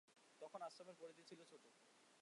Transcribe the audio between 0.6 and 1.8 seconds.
আশ্রমের পরিধি ছিল ছোটো।